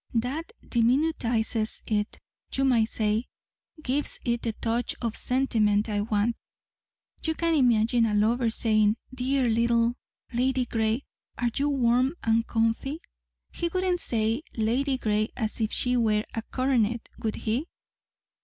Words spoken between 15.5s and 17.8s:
if she wore a coronet, would he?"